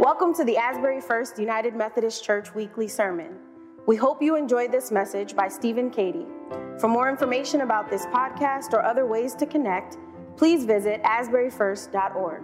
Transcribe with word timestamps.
Welcome 0.00 0.34
to 0.34 0.44
the 0.44 0.56
Asbury 0.56 1.00
First 1.00 1.38
United 1.38 1.76
Methodist 1.76 2.24
Church 2.24 2.52
weekly 2.52 2.88
sermon. 2.88 3.38
We 3.86 3.94
hope 3.94 4.20
you 4.20 4.34
enjoyed 4.34 4.72
this 4.72 4.90
message 4.90 5.36
by 5.36 5.46
Stephen 5.46 5.88
Cady. 5.88 6.26
For 6.80 6.88
more 6.88 7.08
information 7.08 7.60
about 7.60 7.88
this 7.88 8.04
podcast 8.06 8.72
or 8.72 8.82
other 8.82 9.06
ways 9.06 9.36
to 9.36 9.46
connect, 9.46 9.96
please 10.36 10.64
visit 10.64 11.00
asburyfirst.org. 11.04 12.42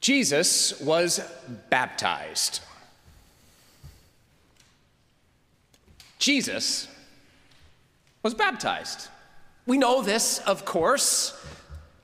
Jesus 0.00 0.80
was 0.80 1.20
baptized. 1.68 2.60
Jesus 6.20 6.86
was 8.22 8.32
baptized. 8.32 9.08
We 9.66 9.76
know 9.76 10.02
this, 10.02 10.38
of 10.46 10.64
course. 10.64 11.36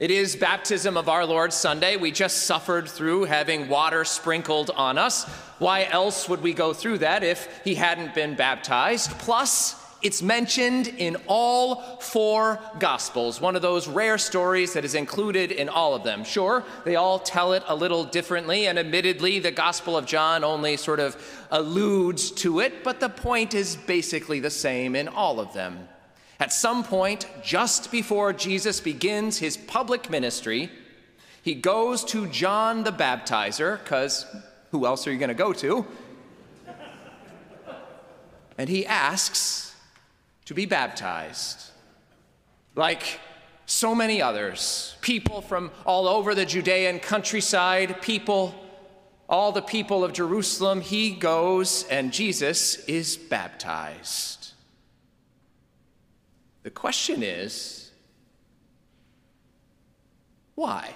It 0.02 0.10
is 0.10 0.34
baptism 0.34 0.96
of 0.96 1.08
our 1.08 1.24
Lord 1.24 1.52
Sunday. 1.52 1.94
We 1.94 2.10
just 2.10 2.38
suffered 2.38 2.88
through 2.88 3.26
having 3.26 3.68
water 3.68 4.04
sprinkled 4.04 4.68
on 4.70 4.98
us. 4.98 5.22
Why 5.60 5.84
else 5.84 6.28
would 6.28 6.42
we 6.42 6.54
go 6.54 6.72
through 6.72 6.98
that 6.98 7.22
if 7.22 7.48
he 7.62 7.76
hadn't 7.76 8.12
been 8.12 8.34
baptized? 8.34 9.12
Plus, 9.20 9.80
it's 10.02 10.20
mentioned 10.20 10.88
in 10.88 11.18
all 11.28 12.00
four 12.00 12.58
Gospels, 12.80 13.40
one 13.40 13.54
of 13.54 13.62
those 13.62 13.86
rare 13.86 14.18
stories 14.18 14.72
that 14.72 14.84
is 14.84 14.96
included 14.96 15.52
in 15.52 15.68
all 15.68 15.94
of 15.94 16.02
them. 16.02 16.24
Sure, 16.24 16.64
they 16.84 16.96
all 16.96 17.20
tell 17.20 17.52
it 17.52 17.62
a 17.68 17.76
little 17.76 18.02
differently, 18.02 18.66
and 18.66 18.80
admittedly, 18.80 19.38
the 19.38 19.52
Gospel 19.52 19.96
of 19.96 20.04
John 20.04 20.42
only 20.42 20.76
sort 20.76 20.98
of 20.98 21.16
alludes 21.52 22.32
to 22.32 22.58
it, 22.58 22.82
but 22.82 22.98
the 22.98 23.08
point 23.08 23.54
is 23.54 23.76
basically 23.76 24.40
the 24.40 24.50
same 24.50 24.96
in 24.96 25.06
all 25.06 25.38
of 25.38 25.52
them. 25.52 25.86
At 26.42 26.52
some 26.52 26.82
point, 26.82 27.28
just 27.44 27.92
before 27.92 28.32
Jesus 28.32 28.80
begins 28.80 29.38
his 29.38 29.56
public 29.56 30.10
ministry, 30.10 30.72
he 31.40 31.54
goes 31.54 32.02
to 32.06 32.26
John 32.26 32.82
the 32.82 32.90
Baptizer, 32.90 33.78
because 33.78 34.26
who 34.72 34.84
else 34.84 35.06
are 35.06 35.12
you 35.12 35.20
going 35.20 35.28
to 35.28 35.34
go 35.34 35.52
to? 35.52 35.86
And 38.58 38.68
he 38.68 38.84
asks 38.84 39.72
to 40.46 40.52
be 40.52 40.66
baptized. 40.66 41.70
Like 42.74 43.20
so 43.66 43.94
many 43.94 44.20
others, 44.20 44.96
people 45.00 45.42
from 45.42 45.70
all 45.86 46.08
over 46.08 46.34
the 46.34 46.44
Judean 46.44 46.98
countryside, 46.98 48.02
people, 48.02 48.52
all 49.28 49.52
the 49.52 49.62
people 49.62 50.02
of 50.02 50.12
Jerusalem, 50.12 50.80
he 50.80 51.12
goes 51.12 51.84
and 51.84 52.12
Jesus 52.12 52.84
is 52.86 53.16
baptized. 53.16 54.41
The 56.62 56.70
question 56.70 57.22
is 57.22 57.90
why? 60.54 60.94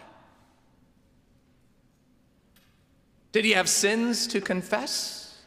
Did 3.33 3.45
he 3.45 3.53
have 3.53 3.69
sins 3.69 4.27
to 4.29 4.41
confess? 4.41 5.39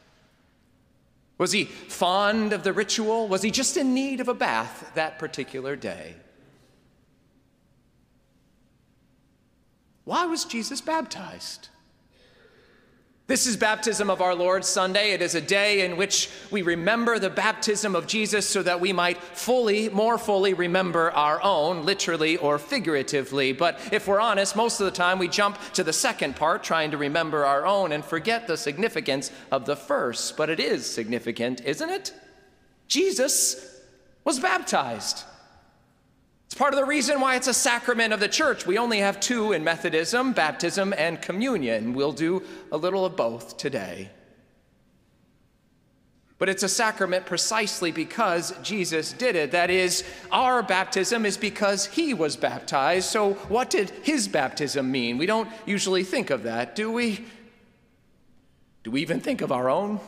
Was 1.38 1.53
he 1.53 1.64
fond 1.64 2.52
of 2.53 2.64
the 2.64 2.73
ritual? 2.73 3.28
Was 3.28 3.42
he 3.42 3.50
just 3.50 3.78
in 3.78 3.94
need 3.94 4.20
of 4.20 4.28
a 4.28 4.34
bath 4.34 4.92
that 4.95 5.17
particular 5.17 5.75
day? 5.75 6.16
Why 10.03 10.25
was 10.25 10.44
Jesus 10.44 10.81
baptized? 10.81 11.70
This 13.30 13.45
is 13.45 13.58
Baptism 13.58 14.09
of 14.09 14.23
our 14.23 14.33
Lord 14.33 14.66
Sunday. 14.66 15.11
It 15.11 15.22
is 15.22 15.35
a 15.35 15.39
day 15.39 15.85
in 15.85 15.97
which 15.97 16.31
we 16.49 16.63
remember 16.63 17.19
the 17.19 17.30
baptism 17.30 17.95
of 17.95 18.08
Jesus 18.08 18.47
so 18.47 18.63
that 18.63 18.81
we 18.81 18.91
might 18.91 19.22
fully, 19.22 19.88
more 19.88 20.17
fully 20.17 20.55
remember 20.55 21.11
our 21.11 21.39
own, 21.44 21.85
literally 21.85 22.38
or 22.38 22.57
figuratively. 22.57 23.52
But 23.53 23.94
if 23.94 24.07
we're 24.07 24.19
honest, 24.19 24.55
most 24.55 24.80
of 24.80 24.85
the 24.85 24.91
time 24.91 25.19
we 25.19 25.27
jump 25.27 25.59
to 25.73 25.83
the 25.83 25.94
second 25.94 26.38
part, 26.38 26.63
trying 26.63 26.89
to 26.89 26.97
remember 26.97 27.45
our 27.45 27.67
own, 27.67 27.91
and 27.91 28.03
forget 28.03 28.47
the 28.47 28.57
significance 28.57 29.31
of 29.52 29.67
the 29.67 29.75
first. 29.75 30.35
But 30.35 30.50
it 30.50 30.59
is 30.59 30.90
significant, 30.90 31.61
isn't 31.63 31.90
it? 31.91 32.11
Jesus 32.88 33.79
was 34.23 34.40
baptized. 34.40 35.23
It's 36.49 36.57
part 36.57 36.73
of 36.73 36.79
the 36.79 36.85
reason 36.85 37.21
why 37.21 37.35
it's 37.35 37.47
a 37.47 37.53
sacrament 37.53 38.11
of 38.11 38.19
the 38.19 38.27
church. 38.27 38.65
We 38.65 38.79
only 38.79 38.97
have 38.97 39.19
two 39.19 39.51
in 39.51 39.63
Methodism 39.63 40.33
baptism 40.33 40.95
and 40.97 41.21
communion. 41.21 41.93
We'll 41.93 42.11
do 42.11 42.41
a 42.71 42.77
little 42.77 43.05
of 43.05 43.15
both 43.15 43.57
today. 43.57 44.09
But 46.39 46.49
it's 46.49 46.63
a 46.63 46.69
sacrament 46.69 47.27
precisely 47.27 47.91
because 47.91 48.51
Jesus 48.63 49.13
did 49.13 49.35
it. 49.35 49.51
That 49.51 49.69
is, 49.69 50.03
our 50.31 50.63
baptism 50.63 51.23
is 51.23 51.37
because 51.37 51.85
he 51.85 52.15
was 52.15 52.35
baptized. 52.35 53.09
So, 53.09 53.33
what 53.49 53.69
did 53.69 53.91
his 54.01 54.27
baptism 54.27 54.89
mean? 54.89 55.19
We 55.19 55.27
don't 55.27 55.49
usually 55.67 56.03
think 56.03 56.31
of 56.31 56.43
that, 56.43 56.75
do 56.75 56.91
we? 56.91 57.25
Do 58.83 58.89
we 58.89 59.01
even 59.01 59.19
think 59.19 59.41
of 59.41 59.51
our 59.51 59.69
own? 59.69 59.99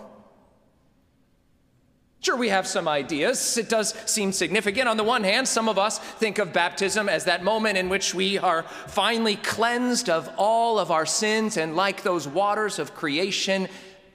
Sure, 2.21 2.37
we 2.37 2.49
have 2.49 2.67
some 2.67 2.87
ideas. 2.87 3.57
It 3.57 3.67
does 3.67 3.95
seem 4.05 4.31
significant. 4.31 4.87
On 4.87 4.95
the 4.95 5.03
one 5.03 5.23
hand, 5.23 5.47
some 5.47 5.67
of 5.67 5.79
us 5.79 5.97
think 5.97 6.37
of 6.37 6.53
baptism 6.53 7.09
as 7.09 7.25
that 7.25 7.43
moment 7.43 7.79
in 7.79 7.89
which 7.89 8.13
we 8.13 8.37
are 8.37 8.61
finally 8.61 9.37
cleansed 9.37 10.07
of 10.07 10.29
all 10.37 10.77
of 10.77 10.91
our 10.91 11.07
sins 11.07 11.57
and, 11.57 11.75
like 11.75 12.03
those 12.03 12.27
waters 12.27 12.77
of 12.77 12.93
creation, 12.93 13.67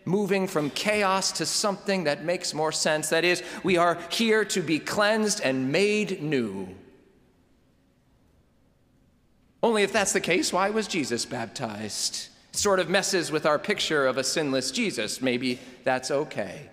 moving 0.05 0.47
from 0.47 0.71
chaos 0.71 1.33
to 1.33 1.45
something 1.45 2.05
that 2.05 2.25
makes 2.25 2.55
more 2.55 2.71
sense. 2.71 3.09
That 3.09 3.25
is, 3.25 3.43
we 3.65 3.77
are 3.77 3.99
here 4.09 4.45
to 4.45 4.63
be 4.63 4.79
cleansed 4.79 5.41
and 5.41 5.73
made 5.73 6.23
new. 6.23 6.69
Only 9.65 9.83
if 9.83 9.93
that's 9.93 10.13
the 10.13 10.21
case, 10.21 10.53
why 10.53 10.71
was 10.71 10.87
Jesus 10.87 11.27
baptized? 11.27 12.29
It 12.53 12.57
sort 12.57 12.79
of 12.79 12.89
messes 12.89 13.33
with 13.33 13.47
our 13.47 13.59
picture 13.59 14.07
of 14.07 14.17
a 14.17 14.23
sinless 14.23 14.71
Jesus. 14.71 15.21
Maybe 15.21 15.59
that's 15.83 16.13
okay. 16.13 16.71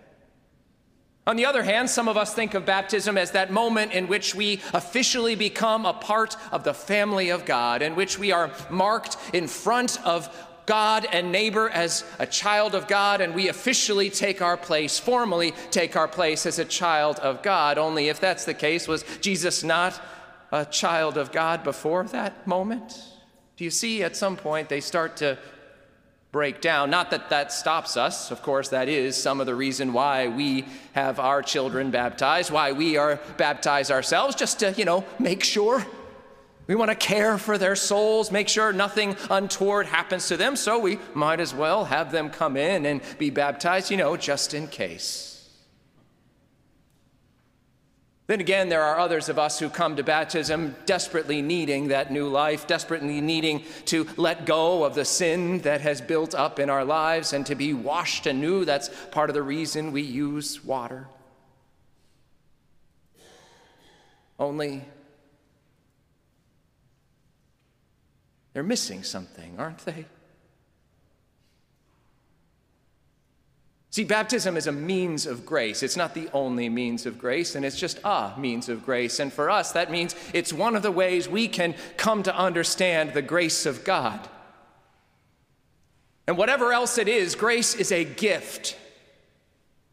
On 1.25 1.37
the 1.37 1.45
other 1.45 1.63
hand, 1.63 1.89
some 1.89 2.09
of 2.09 2.17
us 2.17 2.33
think 2.33 2.53
of 2.53 2.65
baptism 2.65 3.17
as 3.17 3.31
that 3.31 3.51
moment 3.51 3.93
in 3.93 4.07
which 4.07 4.35
we 4.35 4.59
officially 4.73 5.35
become 5.35 5.85
a 5.85 5.93
part 5.93 6.35
of 6.51 6.65
the 6.65 6.73
family 6.73 7.29
of 7.29 7.45
God, 7.45 7.81
in 7.81 7.95
which 7.95 8.19
we 8.19 8.33
are 8.33 8.51
marked 8.69 9.15
in 9.33 9.47
front 9.47 10.05
of 10.05 10.29
God 10.65 11.07
and 11.11 11.31
neighbor 11.31 11.69
as 11.69 12.03
a 12.19 12.25
child 12.25 12.75
of 12.75 12.87
God, 12.87 13.21
and 13.21 13.33
we 13.33 13.47
officially 13.47 14.09
take 14.09 14.41
our 14.41 14.57
place, 14.57 14.99
formally 14.99 15.53
take 15.71 15.95
our 15.95 16.07
place 16.07 16.45
as 16.45 16.59
a 16.59 16.65
child 16.65 17.19
of 17.19 17.41
God. 17.41 17.77
Only 17.77 18.09
if 18.09 18.19
that's 18.19 18.45
the 18.45 18.53
case, 18.53 18.87
was 18.87 19.03
Jesus 19.21 19.63
not 19.63 20.01
a 20.51 20.65
child 20.65 21.17
of 21.17 21.31
God 21.31 21.63
before 21.63 22.03
that 22.05 22.45
moment? 22.45 23.01
Do 23.55 23.63
you 23.63 23.71
see, 23.71 24.03
at 24.03 24.15
some 24.15 24.35
point, 24.35 24.67
they 24.69 24.81
start 24.81 25.17
to 25.17 25.37
break 26.33 26.61
down. 26.61 26.89
Not 26.89 27.11
that 27.11 27.29
that 27.29 27.51
stops 27.51 27.95
us, 27.95 28.31
of 28.31 28.41
course, 28.41 28.69
that 28.69 28.89
is 28.89 29.15
some 29.15 29.39
of 29.39 29.45
the 29.45 29.53
reason 29.53 29.93
why 29.93 30.27
we 30.27 30.65
have 30.93 31.19
our 31.19 31.43
children 31.43 31.91
baptized, 31.91 32.49
why 32.49 32.71
we 32.71 32.97
are 32.97 33.19
baptized 33.37 33.91
ourselves, 33.91 34.35
just 34.35 34.59
to, 34.59 34.73
you 34.73 34.83
know, 34.83 35.05
make 35.19 35.43
sure. 35.43 35.85
We 36.65 36.73
want 36.73 36.89
to 36.89 36.95
care 36.95 37.37
for 37.37 37.59
their 37.59 37.75
souls, 37.75 38.31
make 38.31 38.49
sure 38.49 38.73
nothing 38.73 39.15
untoward 39.29 39.85
happens 39.85 40.27
to 40.29 40.37
them, 40.37 40.55
so 40.55 40.79
we 40.79 40.97
might 41.13 41.39
as 41.39 41.53
well 41.53 41.85
have 41.85 42.11
them 42.11 42.31
come 42.31 42.57
in 42.57 42.87
and 42.87 43.01
be 43.19 43.29
baptized, 43.29 43.91
you 43.91 43.97
know, 43.97 44.17
just 44.17 44.55
in 44.55 44.67
case. 44.67 45.32
Then 48.25 48.39
again, 48.39 48.69
there 48.69 48.83
are 48.83 48.99
others 48.99 49.27
of 49.27 49.37
us 49.37 49.59
who 49.59 49.69
come 49.69 49.97
to 49.97 50.03
baptism 50.03 50.75
desperately 50.85 51.41
needing 51.41 51.89
that 51.89 52.09
new 52.09 52.29
life, 52.29 52.67
desperately 52.67 53.19
needing 53.19 53.63
to 53.85 54.07
let 54.15 54.45
go 54.45 54.85
of 54.85 54.95
the 54.95 55.03
sin 55.03 55.59
that 55.59 55.81
has 55.81 55.99
built 55.99 56.33
up 56.33 56.57
in 56.57 56.69
our 56.69 56.85
lives 56.85 57.33
and 57.33 57.45
to 57.47 57.55
be 57.55 57.73
washed 57.73 58.25
anew. 58.25 58.63
That's 58.63 58.89
part 59.11 59.29
of 59.29 59.33
the 59.33 59.43
reason 59.43 59.91
we 59.91 60.03
use 60.03 60.63
water. 60.63 61.07
Only 64.39 64.85
they're 68.53 68.63
missing 68.63 69.03
something, 69.03 69.55
aren't 69.59 69.79
they? 69.79 70.05
See, 73.93 74.03
baptism 74.03 74.57
is 74.57 74.65
a 74.65 74.71
means 74.71 75.27
of 75.27 75.45
grace. 75.45 75.83
It's 75.83 75.95
not 75.95 76.15
the 76.15 76.27
only 76.33 76.67
means 76.67 77.05
of 77.05 77.19
grace, 77.19 77.53
and 77.53 77.63
it's 77.63 77.79
just 77.79 77.99
a 78.03 78.33
means 78.39 78.67
of 78.67 78.83
grace. 78.83 79.19
And 79.19 79.31
for 79.31 79.51
us, 79.51 79.71
that 79.73 79.91
means 79.91 80.15
it's 80.33 80.51
one 80.51 80.75
of 80.75 80.81
the 80.81 80.89
ways 80.89 81.29
we 81.29 81.47
can 81.47 81.75
come 81.95 82.23
to 82.23 82.35
understand 82.35 83.13
the 83.13 83.21
grace 83.21 83.67
of 83.67 83.83
God. 83.83 84.19
And 86.25 86.39
whatever 86.39 86.73
else 86.73 86.97
it 86.97 87.07
is, 87.07 87.35
grace 87.35 87.75
is 87.75 87.91
a 87.91 88.03
gift. 88.03 88.75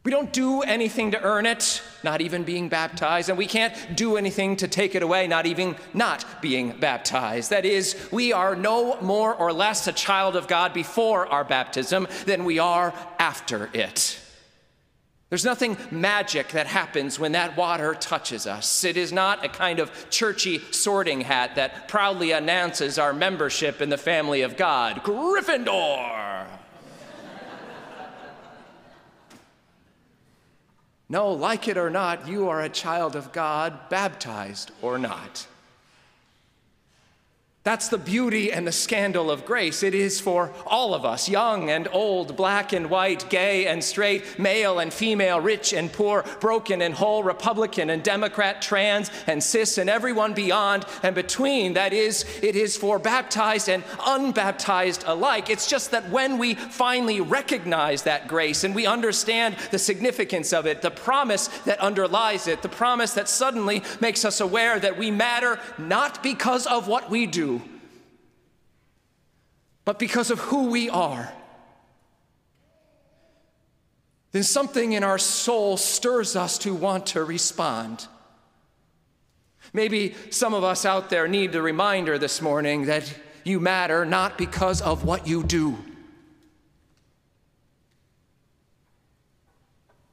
We 0.02 0.11
don't 0.11 0.32
do 0.32 0.62
anything 0.62 1.11
to 1.11 1.23
earn 1.23 1.44
it, 1.44 1.82
not 2.02 2.23
even 2.23 2.43
being 2.43 2.70
baptized, 2.70 3.29
and 3.29 3.37
we 3.37 3.47
can't 3.47 3.75
do 3.94 4.17
anything 4.17 4.56
to 4.56 4.69
take 4.69 4.94
it 4.94 5.02
away, 5.02 5.26
not 5.26 5.44
even 5.44 5.76
not 5.93 6.25
being 6.41 6.73
baptized. 6.81 7.50
That 7.50 7.67
is, 7.67 8.08
we 8.11 8.32
are 8.32 8.56
no 8.56 8.99
more 9.02 9.35
or 9.35 9.52
less 9.52 9.87
a 9.87 9.93
child 9.93 10.37
of 10.37 10.49
God 10.49 10.73
before 10.73 11.26
our 11.26 11.44
baptism 11.44 12.08
than 12.25 12.47
we 12.47 12.58
are 12.58 12.94
after 13.19 13.69
it. 13.75 14.19
There's 15.29 15.44
nothing 15.44 15.76
magic 15.91 16.49
that 16.49 16.67
happens 16.67 17.19
when 17.19 17.32
that 17.32 17.56
water 17.56 17.94
touches 17.94 18.47
us. 18.47 18.85
It 18.85 18.97
is 18.97 19.12
not 19.12 19.44
a 19.44 19.49
kind 19.49 19.81
of 19.81 19.93
churchy 20.08 20.61
sorting 20.73 21.20
hat 21.20 21.56
that 21.56 21.88
proudly 21.88 22.32
announces 22.32 22.99
our 22.99 23.12
membership 23.12 23.82
in 23.82 23.91
the 23.91 23.99
family 23.99 24.41
of 24.41 24.56
God 24.56 25.05
Gryffindor. 25.05 26.29
No, 31.10 31.32
like 31.32 31.66
it 31.66 31.76
or 31.76 31.90
not, 31.90 32.28
you 32.28 32.48
are 32.48 32.62
a 32.62 32.68
child 32.68 33.16
of 33.16 33.32
God, 33.32 33.88
baptized 33.90 34.70
or 34.80 34.96
not. 34.96 35.46
That's 37.62 37.88
the 37.88 37.98
beauty 37.98 38.50
and 38.50 38.66
the 38.66 38.72
scandal 38.72 39.30
of 39.30 39.44
grace. 39.44 39.82
It 39.82 39.94
is 39.94 40.18
for 40.18 40.50
all 40.64 40.94
of 40.94 41.04
us, 41.04 41.28
young 41.28 41.68
and 41.68 41.88
old, 41.92 42.34
black 42.34 42.72
and 42.72 42.88
white, 42.88 43.28
gay 43.28 43.66
and 43.66 43.84
straight, 43.84 44.38
male 44.38 44.78
and 44.78 44.90
female, 44.90 45.42
rich 45.42 45.74
and 45.74 45.92
poor, 45.92 46.24
broken 46.40 46.80
and 46.80 46.94
whole, 46.94 47.22
Republican 47.22 47.90
and 47.90 48.02
Democrat, 48.02 48.62
trans 48.62 49.10
and 49.26 49.44
cis, 49.44 49.76
and 49.76 49.90
everyone 49.90 50.32
beyond 50.32 50.86
and 51.02 51.14
between. 51.14 51.74
That 51.74 51.92
is, 51.92 52.24
it 52.42 52.56
is 52.56 52.78
for 52.78 52.98
baptized 52.98 53.68
and 53.68 53.84
unbaptized 54.06 55.04
alike. 55.06 55.50
It's 55.50 55.68
just 55.68 55.90
that 55.90 56.08
when 56.08 56.38
we 56.38 56.54
finally 56.54 57.20
recognize 57.20 58.04
that 58.04 58.26
grace 58.26 58.64
and 58.64 58.74
we 58.74 58.86
understand 58.86 59.56
the 59.70 59.78
significance 59.78 60.54
of 60.54 60.64
it, 60.64 60.80
the 60.80 60.90
promise 60.90 61.48
that 61.66 61.78
underlies 61.80 62.46
it, 62.46 62.62
the 62.62 62.70
promise 62.70 63.12
that 63.12 63.28
suddenly 63.28 63.82
makes 64.00 64.24
us 64.24 64.40
aware 64.40 64.80
that 64.80 64.96
we 64.96 65.10
matter 65.10 65.60
not 65.76 66.22
because 66.22 66.66
of 66.66 66.88
what 66.88 67.10
we 67.10 67.26
do 67.26 67.50
but 69.84 69.98
because 69.98 70.30
of 70.30 70.38
who 70.38 70.70
we 70.70 70.88
are, 70.90 71.32
then 74.32 74.42
something 74.42 74.92
in 74.92 75.02
our 75.02 75.18
soul 75.18 75.76
stirs 75.76 76.36
us 76.36 76.58
to 76.58 76.74
want 76.74 77.06
to 77.06 77.24
respond. 77.24 78.06
Maybe 79.72 80.14
some 80.30 80.54
of 80.54 80.64
us 80.64 80.84
out 80.84 81.10
there 81.10 81.26
need 81.26 81.52
the 81.52 81.62
reminder 81.62 82.18
this 82.18 82.40
morning 82.40 82.86
that 82.86 83.12
you 83.44 83.60
matter 83.60 84.04
not 84.04 84.38
because 84.38 84.80
of 84.80 85.04
what 85.04 85.26
you 85.26 85.42
do, 85.42 85.76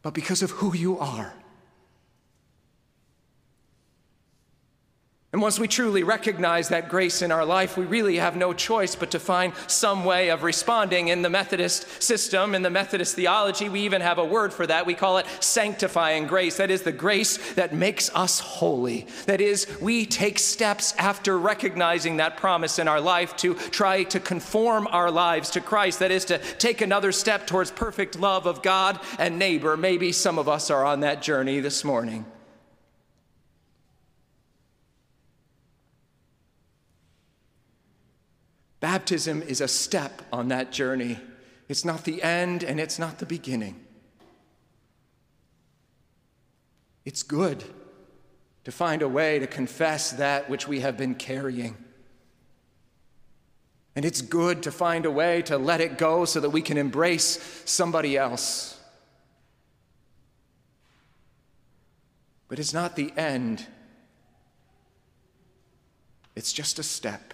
but 0.01 0.13
because 0.13 0.41
of 0.41 0.51
who 0.51 0.75
you 0.75 0.97
are. 0.99 1.33
And 5.37 5.41
once 5.43 5.59
we 5.59 5.67
truly 5.67 6.01
recognize 6.01 6.69
that 6.69 6.89
grace 6.89 7.21
in 7.21 7.31
our 7.31 7.45
life, 7.45 7.77
we 7.77 7.85
really 7.85 8.17
have 8.17 8.35
no 8.35 8.53
choice 8.53 8.95
but 8.95 9.11
to 9.11 9.19
find 9.19 9.53
some 9.67 10.03
way 10.03 10.31
of 10.31 10.41
responding. 10.41 11.09
In 11.09 11.21
the 11.21 11.29
Methodist 11.29 12.01
system, 12.01 12.55
in 12.55 12.63
the 12.63 12.71
Methodist 12.71 13.15
theology, 13.15 13.69
we 13.69 13.81
even 13.81 14.01
have 14.01 14.17
a 14.17 14.25
word 14.25 14.51
for 14.51 14.65
that. 14.65 14.87
We 14.87 14.95
call 14.95 15.19
it 15.19 15.27
sanctifying 15.39 16.25
grace. 16.25 16.57
That 16.57 16.71
is 16.71 16.81
the 16.81 16.91
grace 16.91 17.53
that 17.53 17.71
makes 17.71 18.09
us 18.15 18.39
holy. 18.39 19.05
That 19.27 19.39
is, 19.39 19.67
we 19.79 20.07
take 20.07 20.39
steps 20.39 20.95
after 20.97 21.37
recognizing 21.37 22.17
that 22.17 22.37
promise 22.37 22.79
in 22.79 22.87
our 22.87 22.99
life 22.99 23.37
to 23.37 23.53
try 23.53 24.05
to 24.05 24.19
conform 24.19 24.87
our 24.87 25.11
lives 25.11 25.51
to 25.51 25.61
Christ. 25.61 25.99
That 25.99 26.09
is, 26.09 26.25
to 26.25 26.39
take 26.39 26.81
another 26.81 27.11
step 27.11 27.45
towards 27.45 27.69
perfect 27.69 28.19
love 28.19 28.47
of 28.47 28.63
God 28.63 28.99
and 29.19 29.37
neighbor. 29.37 29.77
Maybe 29.77 30.11
some 30.13 30.39
of 30.39 30.49
us 30.49 30.71
are 30.71 30.83
on 30.83 31.01
that 31.01 31.21
journey 31.21 31.59
this 31.59 31.83
morning. 31.83 32.25
Baptism 39.07 39.41
is 39.43 39.61
a 39.61 39.69
step 39.69 40.21
on 40.33 40.49
that 40.49 40.69
journey. 40.69 41.17
It's 41.69 41.85
not 41.85 42.03
the 42.03 42.21
end 42.21 42.61
and 42.61 42.77
it's 42.77 42.99
not 42.99 43.19
the 43.19 43.25
beginning. 43.25 43.79
It's 47.05 47.23
good 47.23 47.63
to 48.65 48.71
find 48.73 49.01
a 49.01 49.07
way 49.07 49.39
to 49.39 49.47
confess 49.47 50.11
that 50.11 50.49
which 50.49 50.67
we 50.67 50.81
have 50.81 50.97
been 50.97 51.15
carrying. 51.15 51.77
And 53.95 54.03
it's 54.03 54.21
good 54.21 54.63
to 54.63 54.73
find 54.73 55.05
a 55.05 55.11
way 55.11 55.41
to 55.43 55.57
let 55.57 55.79
it 55.79 55.97
go 55.97 56.25
so 56.25 56.41
that 56.41 56.49
we 56.49 56.61
can 56.61 56.77
embrace 56.77 57.39
somebody 57.63 58.17
else. 58.17 58.77
But 62.49 62.59
it's 62.59 62.73
not 62.73 62.97
the 62.97 63.13
end, 63.15 63.65
it's 66.35 66.51
just 66.51 66.77
a 66.77 66.83
step. 66.83 67.33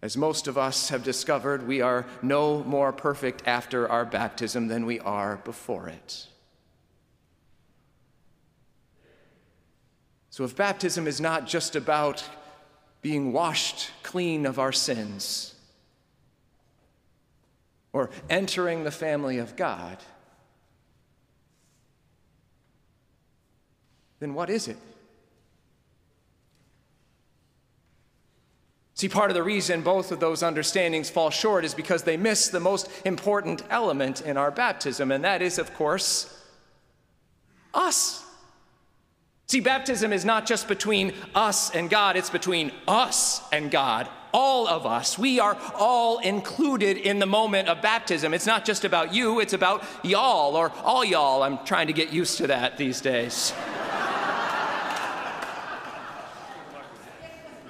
As 0.00 0.16
most 0.16 0.46
of 0.46 0.56
us 0.56 0.90
have 0.90 1.02
discovered, 1.02 1.66
we 1.66 1.80
are 1.80 2.06
no 2.22 2.62
more 2.62 2.92
perfect 2.92 3.42
after 3.46 3.88
our 3.88 4.04
baptism 4.04 4.68
than 4.68 4.86
we 4.86 5.00
are 5.00 5.38
before 5.38 5.88
it. 5.88 6.26
So, 10.30 10.44
if 10.44 10.54
baptism 10.54 11.08
is 11.08 11.20
not 11.20 11.48
just 11.48 11.74
about 11.74 12.22
being 13.02 13.32
washed 13.32 13.90
clean 14.04 14.46
of 14.46 14.60
our 14.60 14.70
sins 14.70 15.56
or 17.92 18.10
entering 18.30 18.84
the 18.84 18.92
family 18.92 19.38
of 19.38 19.56
God, 19.56 19.98
then 24.20 24.34
what 24.34 24.48
is 24.48 24.68
it? 24.68 24.76
See, 28.98 29.08
part 29.08 29.30
of 29.30 29.36
the 29.36 29.44
reason 29.44 29.82
both 29.82 30.10
of 30.10 30.18
those 30.18 30.42
understandings 30.42 31.08
fall 31.08 31.30
short 31.30 31.64
is 31.64 31.72
because 31.72 32.02
they 32.02 32.16
miss 32.16 32.48
the 32.48 32.58
most 32.58 32.90
important 33.04 33.62
element 33.70 34.22
in 34.22 34.36
our 34.36 34.50
baptism, 34.50 35.12
and 35.12 35.22
that 35.22 35.40
is, 35.40 35.60
of 35.60 35.72
course, 35.74 36.36
us. 37.72 38.24
See, 39.46 39.60
baptism 39.60 40.12
is 40.12 40.24
not 40.24 40.46
just 40.46 40.66
between 40.66 41.14
us 41.32 41.70
and 41.70 41.88
God, 41.88 42.16
it's 42.16 42.28
between 42.28 42.72
us 42.88 43.40
and 43.52 43.70
God. 43.70 44.08
All 44.34 44.66
of 44.66 44.84
us. 44.84 45.16
We 45.16 45.38
are 45.38 45.56
all 45.76 46.18
included 46.18 46.96
in 46.96 47.20
the 47.20 47.26
moment 47.26 47.68
of 47.68 47.80
baptism. 47.80 48.34
It's 48.34 48.46
not 48.46 48.64
just 48.64 48.84
about 48.84 49.14
you, 49.14 49.38
it's 49.38 49.52
about 49.52 49.84
y'all 50.02 50.56
or 50.56 50.72
all 50.82 51.04
y'all. 51.04 51.44
I'm 51.44 51.64
trying 51.64 51.86
to 51.86 51.92
get 51.92 52.12
used 52.12 52.36
to 52.38 52.48
that 52.48 52.76
these 52.76 53.00
days. 53.00 53.54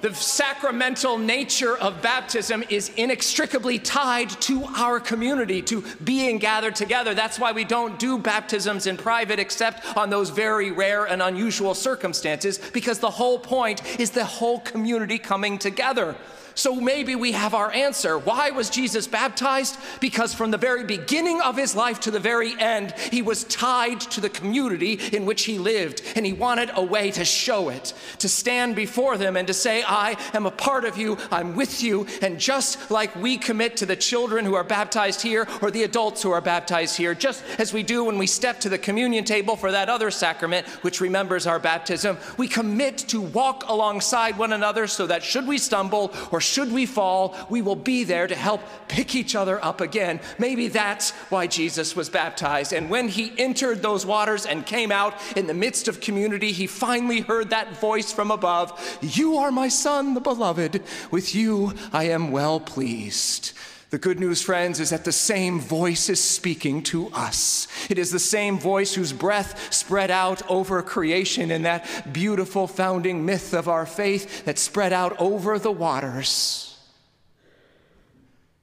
The 0.01 0.13
sacramental 0.15 1.17
nature 1.17 1.75
of 1.77 2.01
baptism 2.01 2.63
is 2.69 2.89
inextricably 2.95 3.79
tied 3.79 4.29
to 4.41 4.63
our 4.77 4.97
community, 5.01 5.61
to 5.63 5.83
being 6.05 6.37
gathered 6.37 6.75
together. 6.75 7.13
That's 7.13 7.37
why 7.37 7.51
we 7.51 7.65
don't 7.65 7.99
do 7.99 8.17
baptisms 8.17 8.87
in 8.87 8.95
private 8.95 9.39
except 9.39 9.97
on 9.97 10.09
those 10.09 10.29
very 10.29 10.71
rare 10.71 11.03
and 11.03 11.21
unusual 11.21 11.75
circumstances, 11.75 12.59
because 12.71 12.99
the 12.99 13.09
whole 13.09 13.39
point 13.39 13.99
is 13.99 14.11
the 14.11 14.23
whole 14.23 14.61
community 14.61 15.17
coming 15.17 15.57
together. 15.57 16.15
So 16.59 16.75
maybe 16.75 17.15
we 17.15 17.31
have 17.31 17.53
our 17.53 17.71
answer. 17.71 18.17
Why 18.17 18.51
was 18.51 18.69
Jesus 18.69 19.07
baptized? 19.07 19.77
Because 20.01 20.33
from 20.33 20.51
the 20.51 20.57
very 20.57 20.83
beginning 20.83 21.39
of 21.39 21.55
his 21.55 21.73
life 21.73 22.01
to 22.01 22.11
the 22.11 22.19
very 22.19 22.53
end, 22.59 22.93
he 23.11 23.21
was 23.21 23.45
tied 23.45 24.01
to 24.01 24.19
the 24.19 24.29
community 24.29 24.99
in 25.13 25.25
which 25.25 25.45
he 25.45 25.57
lived, 25.57 26.01
and 26.17 26.25
he 26.25 26.33
wanted 26.33 26.69
a 26.73 26.83
way 26.83 27.11
to 27.11 27.23
show 27.23 27.69
it, 27.69 27.93
to 28.17 28.27
stand 28.27 28.75
before 28.75 29.17
them 29.17 29.37
and 29.37 29.47
to 29.47 29.53
say, 29.53 29.85
I 29.87 30.17
am 30.33 30.45
a 30.45 30.51
part 30.51 30.83
of 30.83 30.97
you, 30.97 31.17
I'm 31.31 31.55
with 31.55 31.81
you. 31.81 32.05
And 32.21 32.37
just 32.37 32.91
like 32.91 33.15
we 33.15 33.37
commit 33.37 33.77
to 33.77 33.85
the 33.85 33.95
children 33.95 34.43
who 34.43 34.55
are 34.55 34.65
baptized 34.65 35.21
here 35.21 35.47
or 35.61 35.71
the 35.71 35.83
adults 35.83 36.21
who 36.21 36.31
are 36.31 36.41
baptized 36.41 36.97
here, 36.97 37.15
just 37.15 37.41
as 37.57 37.71
we 37.71 37.83
do 37.83 38.03
when 38.03 38.17
we 38.17 38.27
step 38.27 38.59
to 38.59 38.69
the 38.69 38.77
communion 38.77 39.23
table 39.23 39.55
for 39.55 39.71
that 39.71 39.87
other 39.87 40.11
sacrament, 40.11 40.67
which 40.83 40.99
remembers 40.99 41.47
our 41.47 41.57
baptism, 41.57 42.17
we 42.35 42.49
commit 42.49 42.97
to 42.97 43.21
walk 43.21 43.63
alongside 43.69 44.37
one 44.37 44.51
another 44.51 44.87
so 44.87 45.07
that 45.07 45.23
should 45.23 45.47
we 45.47 45.57
stumble 45.57 46.13
or 46.33 46.41
should 46.49 46.71
we 46.71 46.85
fall, 46.85 47.35
we 47.49 47.61
will 47.61 47.75
be 47.75 48.03
there 48.03 48.27
to 48.27 48.35
help 48.35 48.61
pick 48.87 49.15
each 49.15 49.35
other 49.35 49.63
up 49.63 49.81
again. 49.81 50.19
Maybe 50.37 50.67
that's 50.67 51.11
why 51.29 51.47
Jesus 51.47 51.95
was 51.95 52.09
baptized. 52.09 52.73
And 52.73 52.89
when 52.89 53.07
he 53.07 53.33
entered 53.37 53.81
those 53.81 54.05
waters 54.05 54.45
and 54.45 54.65
came 54.65 54.91
out 54.91 55.13
in 55.37 55.47
the 55.47 55.53
midst 55.53 55.87
of 55.87 56.01
community, 56.01 56.51
he 56.51 56.67
finally 56.67 57.21
heard 57.21 57.51
that 57.51 57.77
voice 57.77 58.11
from 58.11 58.31
above 58.31 58.99
You 59.01 59.37
are 59.37 59.51
my 59.51 59.67
son, 59.69 60.13
the 60.13 60.21
beloved. 60.21 60.83
With 61.11 61.35
you 61.35 61.73
I 61.93 62.05
am 62.05 62.31
well 62.31 62.59
pleased. 62.59 63.53
The 63.89 63.97
good 63.97 64.19
news, 64.19 64.41
friends, 64.41 64.79
is 64.79 64.91
that 64.91 65.03
the 65.03 65.11
same 65.11 65.59
voice 65.59 66.09
is 66.09 66.23
speaking 66.23 66.83
to 66.83 67.07
us. 67.07 67.67
It 67.89 67.97
is 67.97 68.11
the 68.11 68.19
same 68.19 68.59
voice 68.59 68.93
whose 68.93 69.11
breath 69.11 69.73
spread 69.73 70.11
out 70.11 70.47
over 70.47 70.83
creation 70.83 71.49
in 71.49 71.63
that 71.63 72.13
beautiful 72.13 72.67
founding 72.67 73.25
myth 73.25 73.53
of 73.53 73.67
our 73.67 73.87
faith 73.87 74.45
that 74.45 74.59
spread 74.59 74.93
out 74.93 75.19
over 75.19 75.57
the 75.57 75.71
waters. 75.71 76.77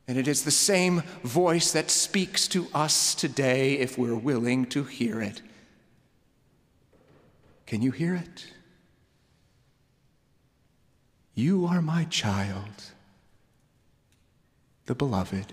And 0.06 0.16
it 0.16 0.28
is 0.28 0.44
the 0.44 0.52
same 0.52 1.02
voice 1.24 1.72
that 1.72 1.90
speaks 1.90 2.46
to 2.48 2.68
us 2.72 3.12
today 3.16 3.78
if 3.78 3.98
we're 3.98 4.14
willing 4.14 4.66
to 4.66 4.84
hear 4.84 5.20
it. 5.20 5.42
Can 7.66 7.82
you 7.82 7.90
hear 7.90 8.14
it? 8.14 8.46
You 11.34 11.66
are 11.66 11.82
my 11.82 12.04
child 12.04 12.92
the 14.86 14.94
beloved. 14.94 15.52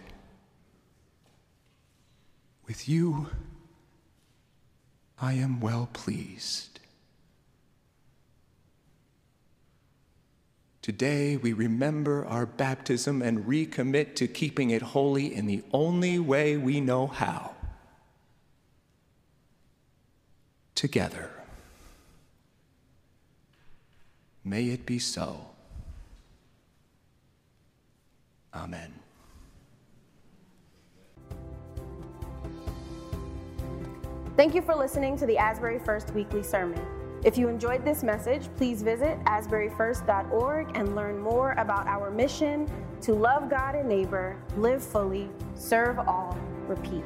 With 2.67 2.87
you, 2.87 3.27
I 5.19 5.33
am 5.33 5.59
well 5.59 5.89
pleased. 5.91 6.79
Today, 10.81 11.37
we 11.37 11.53
remember 11.53 12.25
our 12.25 12.45
baptism 12.45 13.21
and 13.21 13.45
recommit 13.45 14.15
to 14.15 14.27
keeping 14.27 14.69
it 14.69 14.81
holy 14.81 15.33
in 15.33 15.47
the 15.47 15.63
only 15.71 16.19
way 16.19 16.57
we 16.57 16.81
know 16.81 17.07
how 17.07 17.55
together. 20.75 21.29
May 24.43 24.65
it 24.69 24.85
be 24.85 24.99
so. 24.99 25.51
Amen. 28.53 29.02
Thank 34.35 34.55
you 34.55 34.63
for 34.63 34.73
listening 34.73 35.15
to 35.17 35.27
the 35.27 35.37
Asbury 35.37 35.77
First 35.77 36.11
Weekly 36.15 36.41
Sermon. 36.41 36.81
If 37.23 37.37
you 37.37 37.49
enjoyed 37.49 37.85
this 37.85 38.01
message, 38.01 38.49
please 38.57 38.81
visit 38.81 39.19
asburyfirst.org 39.25 40.71
and 40.75 40.95
learn 40.95 41.19
more 41.19 41.51
about 41.59 41.85
our 41.85 42.09
mission 42.09 42.67
to 43.01 43.13
love 43.13 43.47
God 43.47 43.75
and 43.75 43.87
neighbor, 43.87 44.35
live 44.57 44.83
fully, 44.83 45.29
serve 45.53 45.99
all, 45.99 46.35
repeat. 46.67 47.03